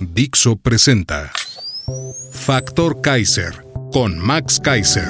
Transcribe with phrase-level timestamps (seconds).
[0.00, 1.30] Dixo presenta
[2.32, 5.08] Factor Kaiser con Max Kaiser.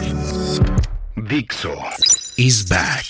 [1.17, 1.73] Dixo
[2.37, 3.05] is back.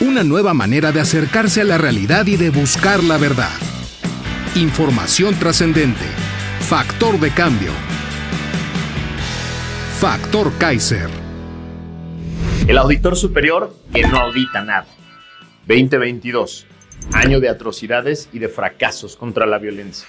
[0.00, 3.56] Una nueva manera de acercarse a la realidad y de buscar la verdad.
[4.56, 6.06] Información trascendente.
[6.60, 7.70] Factor de cambio.
[10.00, 11.08] Factor Kaiser.
[12.66, 14.86] El auditor superior que no audita nada.
[15.68, 16.66] 2022.
[17.12, 20.06] Año de atrocidades y de fracasos contra la violencia.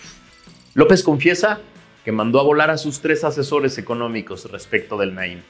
[0.73, 1.59] López confiesa
[2.05, 5.41] que mandó a volar a sus tres asesores económicos respecto del Naim.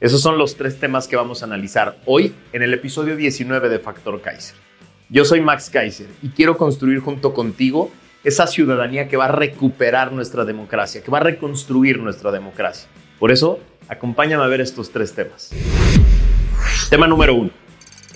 [0.00, 3.78] Esos son los tres temas que vamos a analizar hoy en el episodio 19 de
[3.78, 4.56] Factor Kaiser.
[5.08, 7.90] Yo soy Max Kaiser y quiero construir junto contigo
[8.24, 12.88] esa ciudadanía que va a recuperar nuestra democracia, que va a reconstruir nuestra democracia.
[13.18, 15.50] Por eso, acompáñame a ver estos tres temas.
[16.90, 17.50] Tema número uno.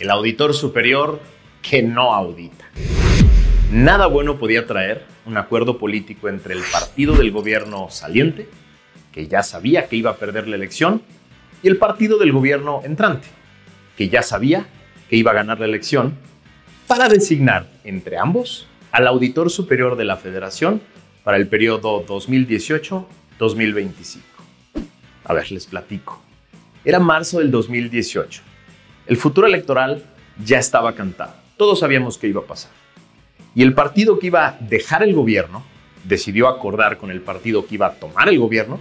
[0.00, 1.20] El auditor superior
[1.62, 2.64] que no audita.
[3.72, 8.48] Nada bueno podía traer un acuerdo político entre el partido del gobierno saliente,
[9.12, 11.02] que ya sabía que iba a perder la elección,
[11.62, 13.28] y el partido del gobierno entrante,
[13.96, 14.66] que ya sabía
[15.08, 16.14] que iba a ganar la elección,
[16.86, 20.80] para designar entre ambos al auditor superior de la federación
[21.22, 24.20] para el periodo 2018-2025.
[25.24, 26.20] A ver, les platico.
[26.84, 28.42] Era marzo del 2018.
[29.06, 30.02] El futuro electoral
[30.44, 31.39] ya estaba cantado.
[31.60, 32.70] Todos sabíamos que iba a pasar.
[33.54, 35.62] Y el partido que iba a dejar el gobierno
[36.04, 38.80] decidió acordar con el partido que iba a tomar el gobierno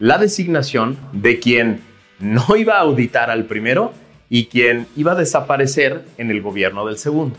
[0.00, 1.82] la designación de quien
[2.18, 3.92] no iba a auditar al primero
[4.28, 7.36] y quien iba a desaparecer en el gobierno del segundo.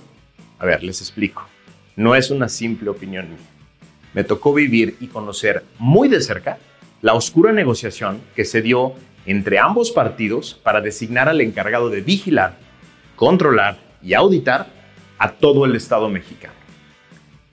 [0.57, 1.45] A ver, les explico.
[1.97, 3.39] No es una simple opinión mía.
[4.13, 6.59] Me tocó vivir y conocer muy de cerca
[7.01, 8.93] la oscura negociación que se dio
[9.25, 12.55] entre ambos partidos para designar al encargado de vigilar,
[13.17, 14.76] controlar y auditar
[15.17, 16.53] a todo el Estado mexicano.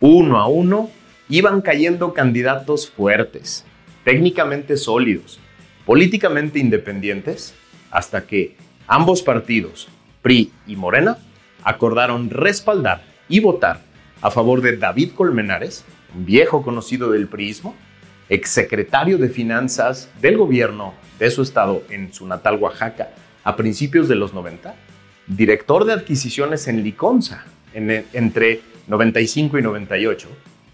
[0.00, 0.90] Uno a uno
[1.28, 3.64] iban cayendo candidatos fuertes,
[4.04, 5.40] técnicamente sólidos,
[5.86, 7.54] políticamente independientes,
[7.90, 9.88] hasta que ambos partidos,
[10.22, 11.18] PRI y Morena,
[11.62, 13.80] acordaron respaldar y votar
[14.20, 17.74] a favor de David Colmenares, un viejo conocido del priismo,
[18.28, 23.10] exsecretario de Finanzas del gobierno de su estado en su natal Oaxaca
[23.42, 24.74] a principios de los 90,
[25.26, 30.28] director de adquisiciones en Liconza entre 95 y 98,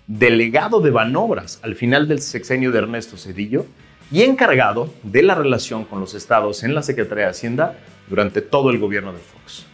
[0.06, 3.66] delegado de Banobras al final del sexenio de Ernesto Cedillo
[4.12, 7.78] y encargado de la relación con los estados en la Secretaría de Hacienda
[8.08, 9.66] durante todo el gobierno de Fox.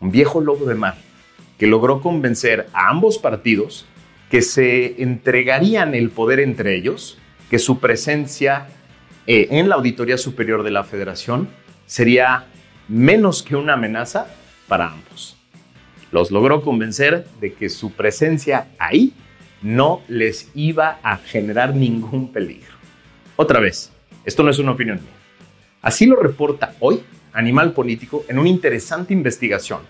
[0.00, 0.96] Un viejo lobo de mar
[1.58, 3.86] que logró convencer a ambos partidos
[4.30, 7.18] que se entregarían el poder entre ellos,
[7.50, 8.66] que su presencia
[9.26, 11.48] eh, en la Auditoría Superior de la Federación
[11.86, 12.46] sería
[12.88, 14.26] menos que una amenaza
[14.68, 15.35] para ambos.
[16.12, 19.12] Los logró convencer de que su presencia ahí
[19.62, 22.74] no les iba a generar ningún peligro.
[23.36, 23.92] Otra vez,
[24.24, 25.12] esto no es una opinión mía.
[25.82, 27.00] Así lo reporta hoy
[27.32, 29.80] Animal Político en una interesante investigación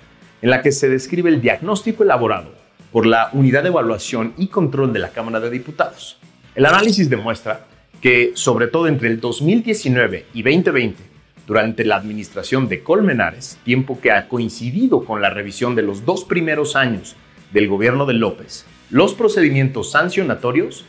[0.42, 2.52] en la que se describe el diagnóstico elaborado
[2.92, 6.18] por la Unidad de Evaluación y Control de la Cámara de Diputados.
[6.54, 7.66] El análisis demuestra
[8.00, 11.02] que, sobre todo entre el 2019 y 2020,
[11.46, 16.24] durante la administración de Colmenares, tiempo que ha coincidido con la revisión de los dos
[16.24, 17.16] primeros años
[17.52, 20.84] del gobierno de López, los procedimientos sancionatorios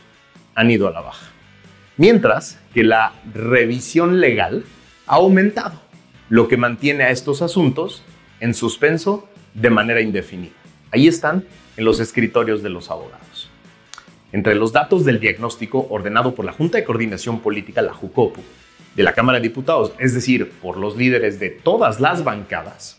[0.54, 1.26] han ido a la baja.
[1.96, 4.64] Mientras que la revisión legal
[5.06, 5.80] ha aumentado,
[6.28, 8.02] lo que mantiene a estos asuntos
[8.40, 10.52] en suspenso de manera indefinida.
[10.90, 11.44] Ahí están
[11.76, 13.48] en los escritorios de los abogados.
[14.32, 18.42] Entre los datos del diagnóstico ordenado por la Junta de Coordinación Política, la JUCOPU,
[18.98, 22.98] de la Cámara de Diputados, es decir, por los líderes de todas las bancadas,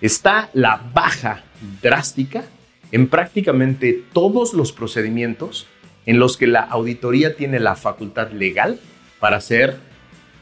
[0.00, 1.44] está la baja
[1.80, 2.42] drástica
[2.90, 5.68] en prácticamente todos los procedimientos
[6.04, 8.80] en los que la auditoría tiene la facultad legal
[9.20, 9.76] para hacer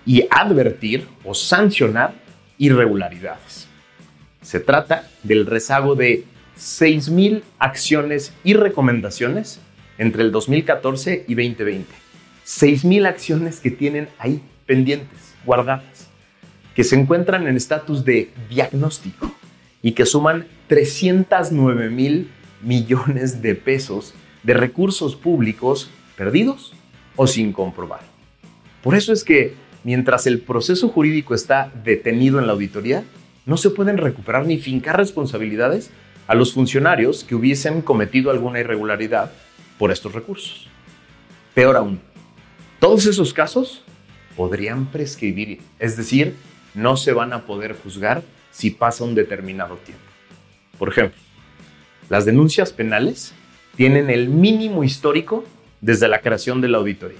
[0.06, 2.14] y advertir o sancionar
[2.56, 3.68] irregularidades.
[4.40, 6.24] Se trata del rezago de
[6.56, 9.60] 6.000 acciones y recomendaciones
[9.98, 11.92] entre el 2014 y 2020.
[12.46, 16.08] 6.000 acciones que tienen ahí pendientes, guardadas,
[16.76, 19.32] que se encuentran en estatus de diagnóstico
[19.82, 22.30] y que suman 309 mil
[22.62, 26.74] millones de pesos de recursos públicos perdidos
[27.16, 28.00] o sin comprobar.
[28.82, 29.54] Por eso es que
[29.84, 33.04] mientras el proceso jurídico está detenido en la auditoría,
[33.46, 35.90] no se pueden recuperar ni fincar responsabilidades
[36.26, 39.32] a los funcionarios que hubiesen cometido alguna irregularidad
[39.78, 40.68] por estos recursos.
[41.54, 42.00] Peor aún,
[42.78, 43.82] todos esos casos
[44.38, 46.36] podrían prescribir, es decir,
[46.72, 50.04] no se van a poder juzgar si pasa un determinado tiempo.
[50.78, 51.18] Por ejemplo,
[52.08, 53.34] las denuncias penales
[53.74, 55.44] tienen el mínimo histórico
[55.80, 57.18] desde la creación de la auditoría.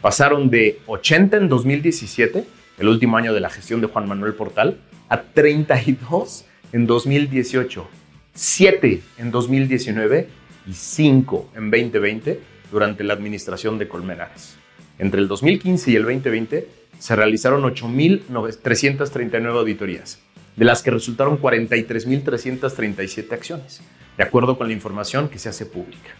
[0.00, 2.44] Pasaron de 80 en 2017,
[2.78, 4.78] el último año de la gestión de Juan Manuel Portal,
[5.10, 7.86] a 32 en 2018,
[8.32, 10.28] 7 en 2019
[10.66, 12.40] y 5 en 2020
[12.72, 14.56] durante la administración de Colmenares.
[14.98, 20.18] Entre el 2015 y el 2020 se realizaron 8.339 auditorías,
[20.56, 23.82] de las que resultaron 43.337 acciones,
[24.16, 26.10] de acuerdo con la información que se hace pública.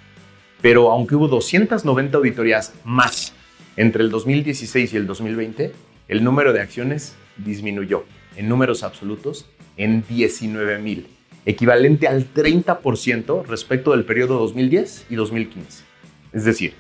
[0.61, 3.33] Pero aunque hubo 290 auditorías más
[3.77, 5.73] entre el 2016 y el 2020,
[6.09, 8.05] el número de acciones disminuyó
[8.37, 9.47] en números absolutos
[9.77, 11.07] en 19.000,
[11.45, 15.85] equivalente al 30% respecto del periodo 2010 y 2015.
[16.33, 16.75] Es decir,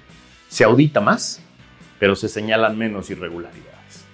[0.48, 1.42] se audita más,
[1.98, 4.04] pero se señalan menos irregularidades.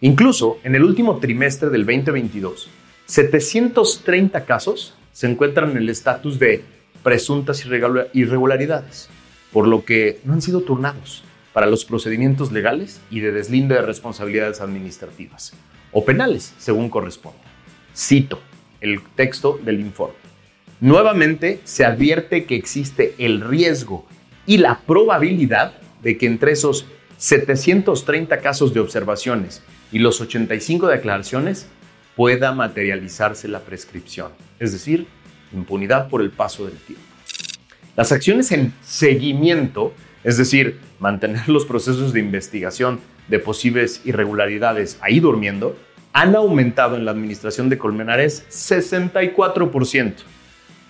[0.00, 2.68] Incluso en el último trimestre del 2022,
[3.06, 6.64] 730 casos se encuentran en el estatus de
[7.02, 7.64] presuntas
[8.12, 9.08] irregularidades,
[9.52, 11.22] por lo que no han sido turnados
[11.52, 15.54] para los procedimientos legales y de deslinde de responsabilidades administrativas
[15.92, 17.38] o penales, según corresponda.
[17.96, 18.40] Cito
[18.80, 20.16] el texto del informe.
[20.80, 24.04] Nuevamente se advierte que existe el riesgo
[24.46, 26.86] y la probabilidad de que entre esos
[27.18, 29.62] 730 casos de observaciones
[29.92, 31.66] y los 85 declaraciones
[32.16, 35.06] pueda materializarse la prescripción, es decir,
[35.52, 37.04] impunidad por el paso del tiempo.
[37.96, 39.94] Las acciones en seguimiento,
[40.24, 45.76] es decir, mantener los procesos de investigación de posibles irregularidades ahí durmiendo,
[46.12, 50.14] han aumentado en la administración de Colmenares 64%.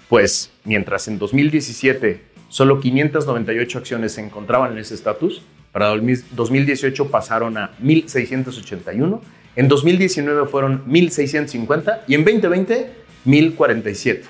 [0.09, 5.43] Pues mientras en 2017 solo 598 acciones se encontraban en ese estatus,
[5.75, 9.21] para 2018 pasaron a 1.681,
[9.57, 12.93] en 2019 fueron 1.650 y en 2020
[13.27, 14.21] 1.047,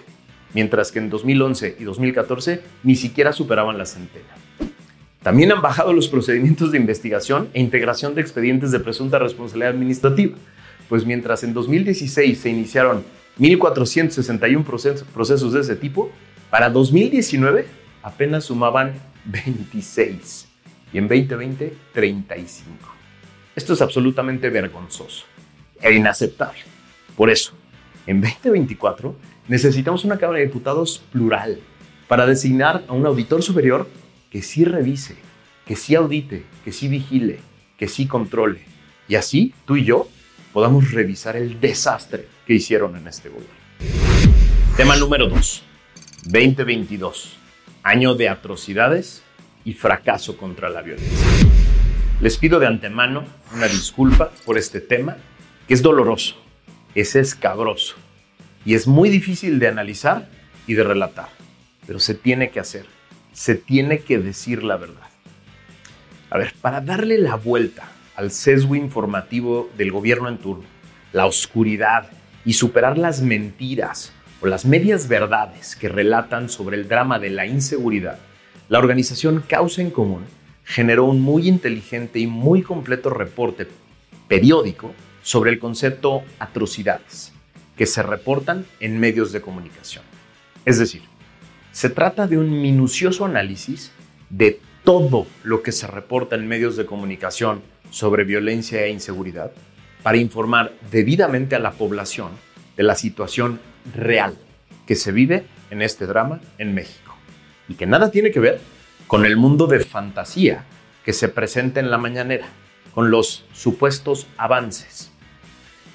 [0.54, 4.24] mientras que en 2011 y 2014 ni siquiera superaban la centena.
[5.22, 10.38] También han bajado los procedimientos de investigación e integración de expedientes de presunta responsabilidad administrativa,
[10.88, 13.04] pues mientras en 2016 se iniciaron
[13.38, 14.64] 1.461
[15.12, 16.10] procesos de ese tipo,
[16.48, 17.66] para 2019
[18.02, 18.94] apenas sumaban
[19.26, 20.53] 26
[20.94, 22.70] y en 2020 35.
[23.54, 25.26] Esto es absolutamente vergonzoso
[25.82, 26.60] e inaceptable.
[27.16, 27.52] Por eso,
[28.06, 29.14] en 2024
[29.48, 31.58] necesitamos una Cámara de Diputados plural
[32.08, 33.88] para designar a un auditor superior
[34.30, 35.16] que sí revise,
[35.66, 37.40] que sí audite, que sí vigile,
[37.76, 38.60] que sí controle.
[39.08, 40.08] Y así tú y yo
[40.52, 43.54] podamos revisar el desastre que hicieron en este gobierno.
[44.76, 45.62] Tema número 2.
[46.26, 47.36] 2022.
[47.82, 49.24] Año de atrocidades
[49.64, 51.18] y fracaso contra la violencia.
[52.20, 53.24] Les pido de antemano
[53.54, 55.16] una disculpa por este tema,
[55.66, 56.36] que es doloroso,
[56.94, 57.96] es escabroso
[58.64, 60.28] y es muy difícil de analizar
[60.66, 61.28] y de relatar,
[61.86, 62.86] pero se tiene que hacer,
[63.32, 65.08] se tiene que decir la verdad.
[66.30, 67.84] A ver, para darle la vuelta
[68.16, 70.64] al sesgo informativo del gobierno en turno,
[71.12, 72.10] la oscuridad
[72.44, 77.46] y superar las mentiras o las medias verdades que relatan sobre el drama de la
[77.46, 78.18] inseguridad,
[78.68, 80.24] la organización Causa en Común
[80.64, 83.68] generó un muy inteligente y muy completo reporte
[84.26, 87.32] periódico sobre el concepto atrocidades,
[87.76, 90.02] que se reportan en medios de comunicación.
[90.64, 91.02] Es decir,
[91.72, 93.90] se trata de un minucioso análisis
[94.30, 99.52] de todo lo que se reporta en medios de comunicación sobre violencia e inseguridad
[100.02, 102.30] para informar debidamente a la población
[102.76, 103.60] de la situación
[103.94, 104.36] real
[104.86, 107.03] que se vive en este drama en México
[107.68, 108.60] y que nada tiene que ver
[109.06, 110.64] con el mundo de fantasía
[111.04, 112.46] que se presenta en la mañanera,
[112.94, 115.10] con los supuestos avances.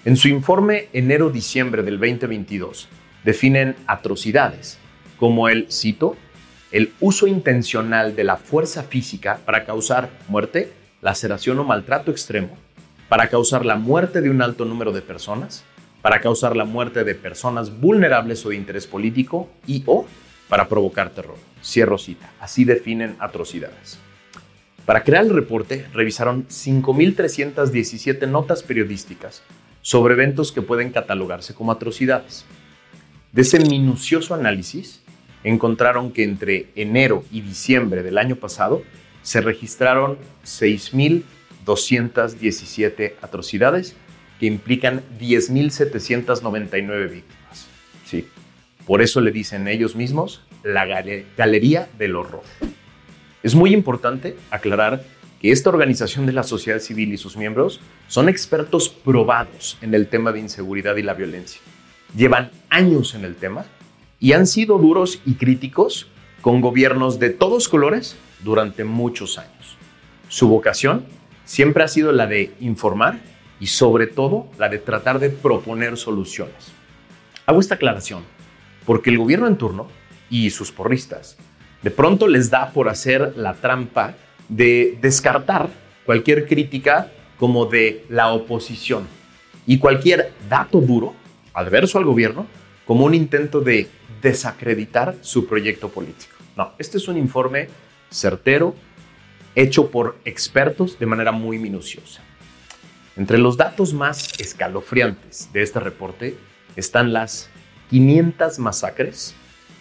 [0.05, 2.87] En su informe enero-diciembre del 2022,
[3.23, 4.77] definen atrocidades
[5.17, 6.15] como el, cito,
[6.71, 10.71] el uso intencional de la fuerza física para causar muerte,
[11.01, 12.57] laceración o maltrato extremo,
[13.09, 15.63] para causar la muerte de un alto número de personas,
[16.01, 20.05] para causar la muerte de personas vulnerables o de interés político y o
[20.47, 21.35] para provocar terror.
[21.63, 22.29] Cierro cita.
[22.39, 23.97] Así definen atrocidades.
[24.85, 29.43] Para crear el reporte, revisaron 5.317 notas periodísticas
[29.81, 32.43] sobre eventos que pueden catalogarse como atrocidades.
[33.31, 35.01] De ese minucioso análisis,
[35.43, 38.81] encontraron que entre enero y diciembre del año pasado
[39.21, 43.95] se registraron 6.217 atrocidades
[44.39, 47.67] que implican 10.799 víctimas.
[48.05, 48.27] Sí,
[48.87, 50.85] por eso le dicen ellos mismos la
[51.37, 52.43] Galería del Horror.
[53.43, 55.03] Es muy importante aclarar
[55.41, 60.07] que esta organización de la sociedad civil y sus miembros son expertos probados en el
[60.07, 61.61] tema de inseguridad y la violencia.
[62.15, 63.65] Llevan años en el tema
[64.19, 66.07] y han sido duros y críticos
[66.41, 69.77] con gobiernos de todos colores durante muchos años.
[70.27, 71.05] Su vocación
[71.45, 73.19] siempre ha sido la de informar
[73.59, 76.71] y sobre todo la de tratar de proponer soluciones.
[77.45, 78.23] Hago esta aclaración
[78.85, 79.87] porque el gobierno en turno
[80.29, 81.37] y sus porristas
[81.81, 84.15] de pronto les da por hacer la trampa
[84.49, 85.69] de descartar
[86.05, 89.07] cualquier crítica como de la oposición
[89.65, 91.13] y cualquier dato duro
[91.53, 92.47] adverso al gobierno
[92.85, 93.87] como un intento de
[94.21, 96.35] desacreditar su proyecto político.
[96.57, 97.69] No, este es un informe
[98.09, 98.75] certero,
[99.55, 102.21] hecho por expertos de manera muy minuciosa.
[103.15, 106.35] Entre los datos más escalofriantes de este reporte
[106.75, 107.49] están las
[107.89, 109.35] 500 masacres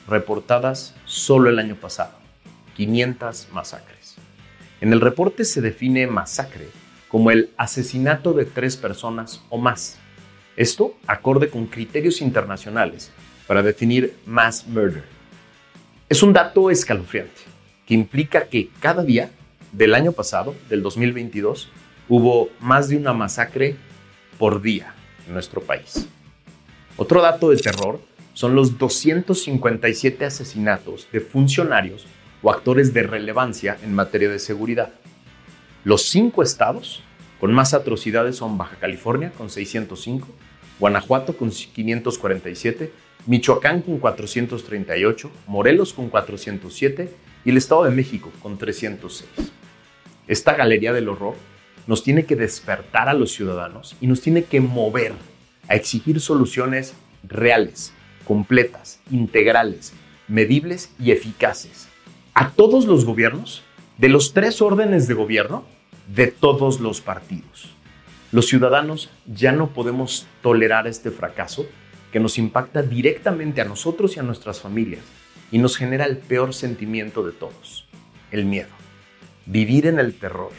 [0.08, 2.12] reportadas solo el año pasado.
[2.76, 4.16] 500 masacres.
[4.80, 6.68] En el reporte se define masacre
[7.08, 9.98] como el asesinato de tres personas o más.
[10.56, 13.10] Esto acorde con criterios internacionales
[13.46, 15.04] para definir mass murder.
[16.08, 17.40] Es un dato escalofriante
[17.86, 19.30] que implica que cada día
[19.72, 21.68] del año pasado, del 2022,
[22.08, 23.76] hubo más de una masacre
[24.38, 24.94] por día
[25.26, 26.06] en nuestro país.
[26.96, 28.00] Otro dato de terror
[28.38, 32.06] son los 257 asesinatos de funcionarios
[32.40, 34.92] o actores de relevancia en materia de seguridad.
[35.82, 37.02] Los cinco estados
[37.40, 40.28] con más atrocidades son Baja California con 605,
[40.78, 42.92] Guanajuato con 547,
[43.26, 47.12] Michoacán con 438, Morelos con 407
[47.44, 49.28] y el Estado de México con 306.
[50.28, 51.34] Esta galería del horror
[51.88, 55.14] nos tiene que despertar a los ciudadanos y nos tiene que mover
[55.66, 57.92] a exigir soluciones reales,
[58.28, 59.94] completas, integrales,
[60.28, 61.88] medibles y eficaces
[62.34, 63.62] a todos los gobiernos,
[63.96, 65.64] de los tres órdenes de gobierno,
[66.14, 67.70] de todos los partidos.
[68.30, 71.66] Los ciudadanos ya no podemos tolerar este fracaso
[72.12, 75.02] que nos impacta directamente a nosotros y a nuestras familias
[75.50, 77.88] y nos genera el peor sentimiento de todos,
[78.30, 78.68] el miedo.
[79.46, 80.52] Vivir en el terror,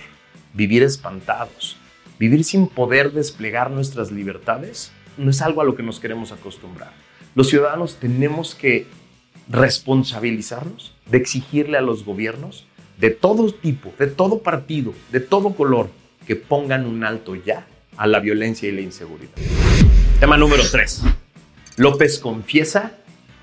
[0.55, 1.77] vivir espantados,
[2.17, 7.08] vivir sin poder desplegar nuestras libertades, no es algo a lo que nos queremos acostumbrar.
[7.35, 8.87] Los ciudadanos tenemos que
[9.47, 12.65] responsabilizarnos de exigirle a los gobiernos
[12.97, 15.89] de todo tipo, de todo partido, de todo color,
[16.25, 17.67] que pongan un alto ya
[17.97, 19.31] a la violencia y la inseguridad.
[20.19, 21.03] Tema número 3.
[21.77, 22.93] López confiesa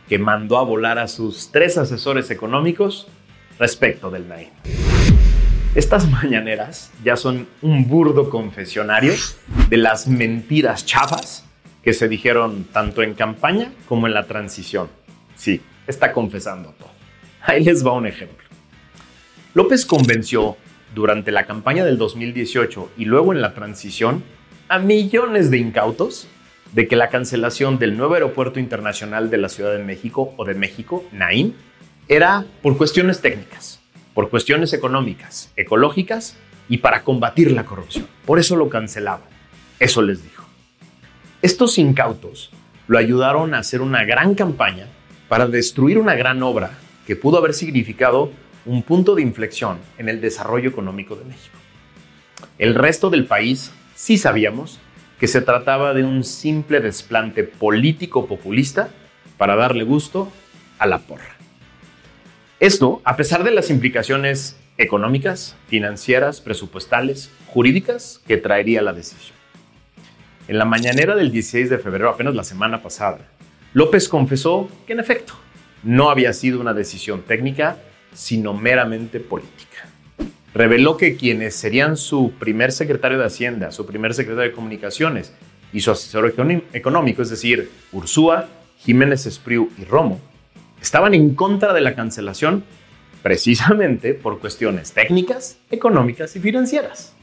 [0.09, 3.07] que mandó a volar a sus tres asesores económicos
[3.59, 4.51] respecto del NAIM.
[5.75, 9.15] Estas mañaneras ya son un burdo confesionario
[9.69, 11.45] de las mentiras chafas
[11.87, 14.89] que se dijeron tanto en campaña como en la transición.
[15.37, 16.91] Sí, está confesando todo.
[17.43, 18.45] Ahí les va un ejemplo.
[19.55, 20.57] López convenció
[20.97, 24.25] durante la campaña del 2018 y luego en la transición
[24.67, 26.27] a millones de incautos
[26.73, 30.55] de que la cancelación del nuevo aeropuerto internacional de la Ciudad de México o de
[30.55, 31.53] México, NAIM,
[32.09, 33.81] era por cuestiones técnicas,
[34.13, 36.37] por cuestiones económicas, ecológicas
[36.69, 38.09] y para combatir la corrupción.
[38.25, 39.29] Por eso lo cancelaban.
[39.79, 40.36] Eso les dijo.
[41.47, 42.51] Estos incautos
[42.89, 44.89] lo ayudaron a hacer una gran campaña
[45.29, 46.73] para destruir una gran obra
[47.07, 48.33] que pudo haber significado
[48.65, 51.57] un punto de inflexión en el desarrollo económico de México.
[52.59, 54.81] El resto del país sí sabíamos
[55.21, 58.89] que se trataba de un simple desplante político populista
[59.39, 60.33] para darle gusto
[60.81, 61.37] a la porra.
[62.59, 69.36] Esto, a pesar de las implicaciones económicas, financieras, presupuestales, jurídicas que traería la decisión.
[70.49, 73.19] En la mañanera del 16 de febrero, apenas la semana pasada,
[73.73, 75.35] López confesó que en efecto
[75.83, 77.79] no había sido una decisión técnica,
[78.15, 79.89] sino meramente política.
[80.55, 85.33] Reveló que quienes serían su primer secretario de Hacienda, su primer secretario de Comunicaciones
[85.73, 86.33] y su asesor
[86.73, 88.49] económico, es decir, Ursúa,
[88.79, 90.21] Jiménez Espriu y Romo,
[90.81, 92.63] estaban en contra de la cancelación
[93.25, 97.15] precisamente por cuestiones técnicas, económicas y financieras.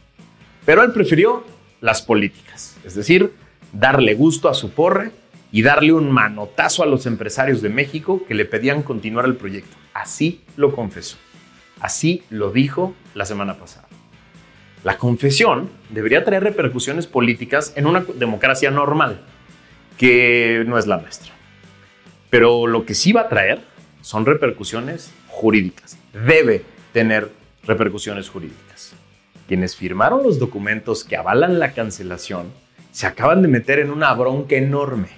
[0.65, 1.45] Pero él prefirió
[1.83, 3.33] las políticas, es decir,
[3.73, 5.11] darle gusto a su porre
[5.51, 9.75] y darle un manotazo a los empresarios de México que le pedían continuar el proyecto.
[9.93, 11.17] Así lo confesó.
[11.81, 13.89] Así lo dijo la semana pasada.
[14.85, 19.19] La confesión debería traer repercusiones políticas en una democracia normal,
[19.97, 21.33] que no es la nuestra.
[22.29, 23.59] Pero lo que sí va a traer
[23.99, 25.97] son repercusiones jurídicas.
[26.13, 26.63] Debe
[26.93, 27.29] tener
[27.65, 28.95] repercusiones jurídicas.
[29.47, 32.51] Quienes firmaron los documentos que avalan la cancelación
[32.91, 35.09] se acaban de meter en una bronca enorme,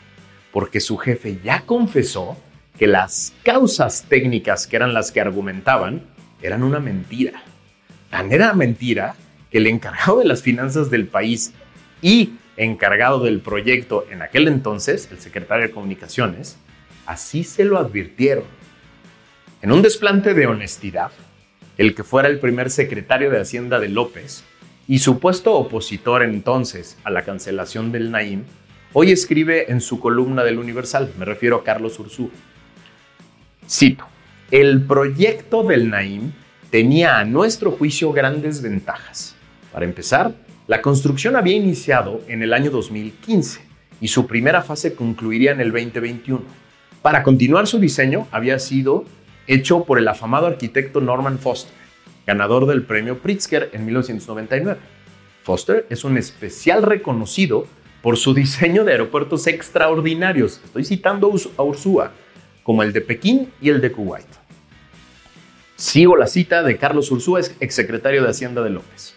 [0.52, 2.38] porque su jefe ya confesó
[2.78, 6.04] que las causas técnicas que eran las que argumentaban
[6.42, 7.44] eran una mentira.
[8.10, 9.16] Tan era mentira
[9.52, 11.54] que el encargado de las finanzas del país
[12.02, 16.58] y encargado del proyecto en aquel entonces, el secretario de Comunicaciones,
[17.06, 18.46] así se lo advirtieron.
[19.62, 21.12] En un desplante de honestidad,
[21.78, 24.44] el que fuera el primer secretario de Hacienda de López
[24.88, 28.44] y supuesto opositor entonces a la cancelación del Naim,
[28.94, 32.30] hoy escribe en su columna del Universal, me refiero a Carlos Ursú.
[33.68, 34.06] Cito,
[34.52, 36.32] el proyecto del Naim
[36.70, 39.36] tenía a nuestro juicio grandes ventajas.
[39.72, 40.34] Para empezar,
[40.68, 43.62] la construcción había iniciado en el año 2015
[44.02, 46.44] y su primera fase concluiría en el 2021.
[47.02, 49.06] Para continuar su diseño había sido
[49.48, 51.74] hecho por el afamado arquitecto Norman Foster,
[52.26, 54.80] ganador del premio Pritzker en 1999.
[55.44, 57.68] Foster es un especial reconocido
[58.02, 62.12] por su diseño de aeropuertos extraordinarios, estoy citando a Ursúa,
[62.64, 64.28] como el de Pekín y el de Kuwait.
[65.76, 69.16] Sigo la cita de Carlos Ursúa, exsecretario de Hacienda de López.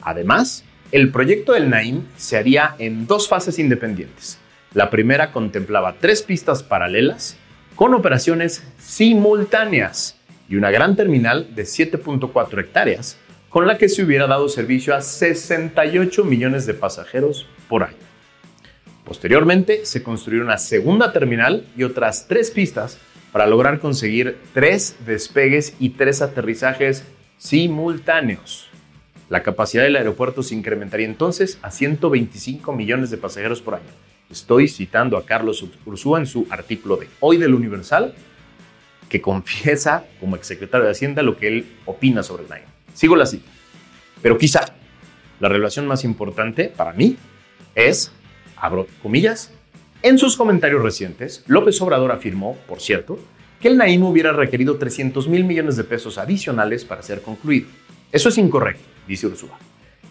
[0.00, 4.38] Además, el proyecto del Naim se haría en dos fases independientes.
[4.74, 7.36] La primera contemplaba tres pistas paralelas
[7.80, 10.14] con operaciones simultáneas
[10.50, 13.16] y una gran terminal de 7.4 hectáreas
[13.48, 17.96] con la que se hubiera dado servicio a 68 millones de pasajeros por año.
[19.02, 22.98] Posteriormente se construyó una segunda terminal y otras tres pistas
[23.32, 27.04] para lograr conseguir tres despegues y tres aterrizajes
[27.38, 28.68] simultáneos.
[29.30, 34.09] La capacidad del aeropuerto se incrementaría entonces a 125 millones de pasajeros por año.
[34.30, 38.14] Estoy citando a Carlos Ursúa en su artículo de Hoy del Universal,
[39.08, 42.64] que confiesa como exsecretario de Hacienda lo que él opina sobre el Naim.
[42.94, 43.50] Sigo la cita.
[44.22, 44.72] Pero quizá
[45.40, 47.16] la revelación más importante para mí
[47.74, 48.12] es,
[48.56, 49.50] abro comillas,
[50.02, 53.18] en sus comentarios recientes, López Obrador afirmó, por cierto,
[53.60, 57.66] que el Naim hubiera requerido 300 mil millones de pesos adicionales para ser concluido.
[58.12, 59.58] Eso es incorrecto, dice Ursúa.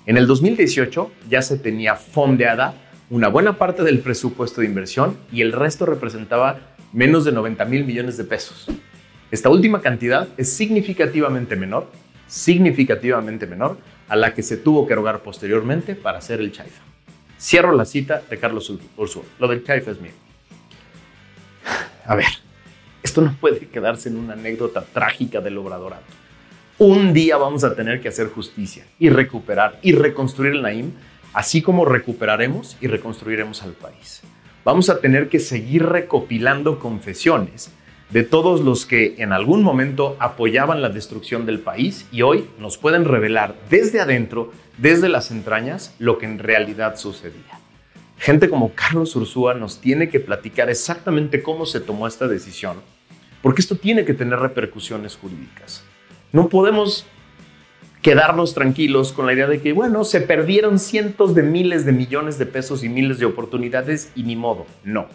[0.06, 5.42] En el 2018 ya se tenía fondeada una buena parte del presupuesto de inversión y
[5.42, 6.60] el resto representaba
[6.94, 8.68] menos de 90 mil millones de pesos.
[9.32, 11.88] Esta última cantidad es significativamente menor,
[12.28, 16.82] significativamente menor a la que se tuvo que erogar posteriormente para hacer el Chaifa.
[17.40, 19.24] Cierro la cita de Carlos Ursúa.
[19.40, 20.12] Lo del Chaifa es mío.
[22.06, 22.28] A ver,
[23.02, 26.04] esto no puede quedarse en una anécdota trágica del obradorado.
[26.78, 30.92] Un día vamos a tener que hacer justicia y recuperar y reconstruir el Naim
[31.34, 34.22] así como recuperaremos y reconstruiremos al país.
[34.66, 37.72] Vamos a tener que seguir recopilando confesiones
[38.12, 42.78] de todos los que en algún momento apoyaban la destrucción del país y hoy nos
[42.78, 47.60] pueden revelar desde adentro, desde las entrañas, lo que en realidad sucedía.
[48.18, 52.78] Gente como Carlos Ursúa nos tiene que platicar exactamente cómo se tomó esta decisión,
[53.42, 55.84] porque esto tiene que tener repercusiones jurídicas.
[56.34, 57.06] No podemos
[58.02, 62.38] quedarnos tranquilos con la idea de que, bueno, se perdieron cientos de miles de millones
[62.38, 64.66] de pesos y miles de oportunidades y ni modo.
[64.84, 65.08] No.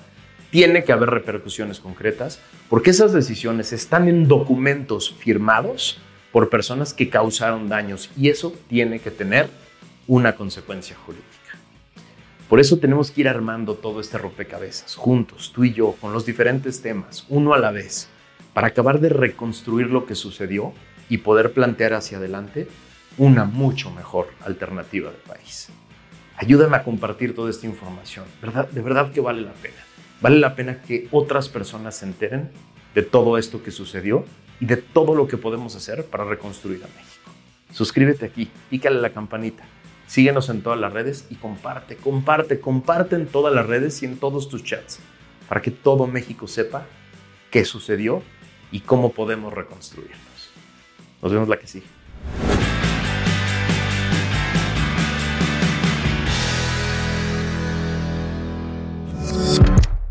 [0.51, 5.99] Tiene que haber repercusiones concretas porque esas decisiones están en documentos firmados
[6.31, 9.49] por personas que causaron daños y eso tiene que tener
[10.07, 11.31] una consecuencia jurídica.
[12.49, 16.27] Por eso tenemos que ir armando todo este rompecabezas juntos, tú y yo, con los
[16.27, 18.09] diferentes temas, uno a la vez,
[18.53, 20.73] para acabar de reconstruir lo que sucedió
[21.09, 22.69] y poder plantear hacia adelante
[23.19, 25.69] una mucho mejor alternativa de país.
[26.37, 28.25] Ayúdame a compartir toda esta información.
[28.73, 29.77] De verdad que vale la pena.
[30.21, 32.51] Vale la pena que otras personas se enteren
[32.95, 34.25] de todo esto que sucedió
[34.61, 37.31] y de todo lo que podemos hacer para reconstruir a México.
[37.73, 39.65] Suscríbete aquí, pícale la campanita,
[40.07, 44.17] síguenos en todas las redes y comparte, comparte, comparte en todas las redes y en
[44.17, 45.01] todos tus chats
[45.49, 46.87] para que todo México sepa
[47.51, 48.23] qué sucedió
[48.71, 50.34] y cómo podemos reconstruirnos.
[51.25, 51.87] Nos vemos la que sigue.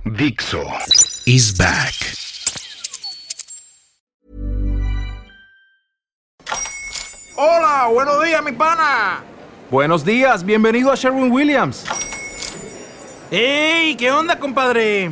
[0.06, 0.64] Dixo
[1.28, 1.94] is back.
[7.36, 9.24] Hola, buenos días, mi pana.
[9.70, 11.86] Buenos días, bienvenido a Sherwin Williams.
[13.30, 13.96] ¡Ey!
[13.98, 15.12] ¿Qué onda, compadre?